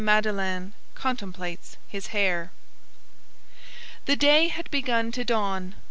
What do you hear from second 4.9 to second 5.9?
to dawn.